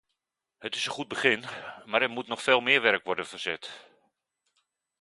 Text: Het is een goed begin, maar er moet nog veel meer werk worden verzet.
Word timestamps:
Het 0.57 0.75
is 0.75 0.85
een 0.85 0.91
goed 0.91 1.07
begin, 1.07 1.41
maar 1.85 2.01
er 2.01 2.09
moet 2.09 2.27
nog 2.27 2.41
veel 2.41 2.61
meer 2.61 2.81
werk 2.81 3.03
worden 3.03 3.27
verzet. 3.27 3.89